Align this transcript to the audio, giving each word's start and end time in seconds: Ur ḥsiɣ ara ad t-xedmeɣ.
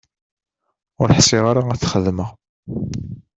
Ur 1.01 1.09
ḥsiɣ 1.17 1.43
ara 1.51 1.61
ad 1.69 1.79
t-xedmeɣ. 1.81 2.29